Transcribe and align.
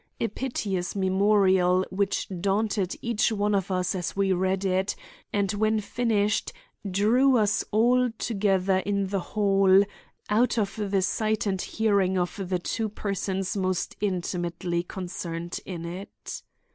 A 0.19 0.29
piteous 0.29 0.95
memorial 0.95 1.85
which 1.91 2.27
daunted 2.41 2.95
each 3.03 3.31
one 3.31 3.53
of 3.53 3.69
us 3.69 3.93
as 3.93 4.15
we 4.15 4.33
read 4.33 4.65
it, 4.65 4.95
and 5.31 5.51
when 5.53 5.79
finished, 5.79 6.51
drew 6.89 7.37
us 7.37 7.63
all 7.69 8.09
together 8.17 8.79
in 8.79 9.09
the 9.09 9.19
hall 9.19 9.83
out 10.27 10.57
of 10.57 10.77
the 10.89 11.03
sight 11.03 11.45
and 11.45 11.61
hearing 11.61 12.17
of 12.17 12.41
the 12.49 12.57
two 12.57 12.89
persons 12.89 13.55
most 13.55 13.95
intimately 14.01 14.81
concerned 14.81 15.59
in 15.67 15.85
it. 15.85 16.41